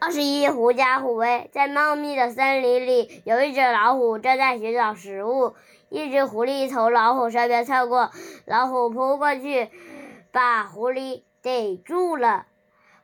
[0.00, 1.48] 二十一，狐假虎威。
[1.52, 5.54] 在茂密的森林里，有一只老虎正在寻找食物。
[5.88, 8.10] 一只狐狸从老虎身边窜过，
[8.46, 9.70] 老虎扑过去，
[10.32, 12.46] 把狐狸逮住了。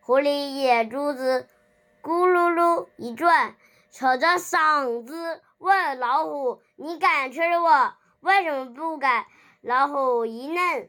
[0.01, 1.47] 狐狸眼珠子
[2.03, 3.55] 咕噜噜一转，
[3.91, 7.93] 扯着嗓子问老虎：“你敢吃我？
[8.21, 9.27] 为什么不敢？”
[9.61, 10.89] 老虎一愣：“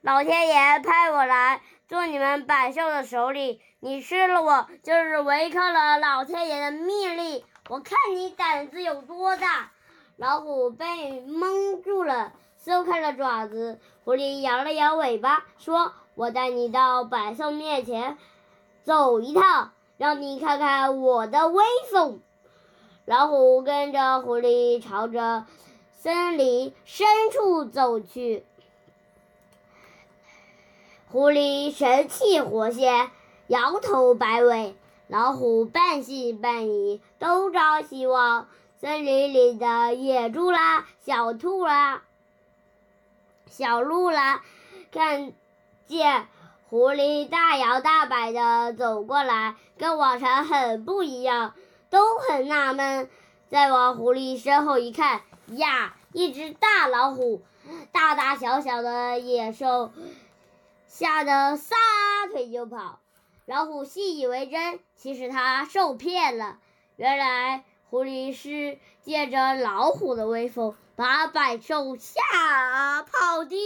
[0.00, 1.60] 老天爷派我来。”
[1.90, 7.42] 做你们百兽的首领，你吃了我，就是违抗了老天爷的命令。
[7.68, 9.72] 我看你胆子有多大！
[10.16, 13.80] 老虎被蒙住了，松开了爪子。
[14.04, 18.16] 狐狸摇了摇尾巴，说：“我带你到百兽面前
[18.84, 22.20] 走一趟，让你看看我的威风。”
[23.04, 25.44] 老虎跟着狐狸朝着
[25.90, 28.44] 森林深处走去。
[31.12, 33.10] 狐狸神气活现，
[33.48, 34.74] 摇头摆尾；
[35.08, 38.46] 老虎半信半疑，东张西望。
[38.80, 42.02] 森林里的野猪啦、小兔啦、
[43.50, 44.42] 小鹿啦，
[44.92, 45.32] 看
[45.88, 46.28] 见
[46.68, 51.54] 狐狸大摇大摆的走过来，跟往常很不一样，
[51.90, 53.10] 都很纳闷。
[53.48, 57.42] 再往狐狸身后一看，呀，一只大老虎，
[57.90, 59.90] 大大小小的野兽。
[60.92, 61.76] 吓得撒
[62.32, 62.98] 腿就跑，
[63.46, 66.58] 老虎信以为真，其实它受骗了。
[66.96, 72.20] 原来狐狸是借着老虎的威风，把百兽吓
[73.02, 73.56] 跑的。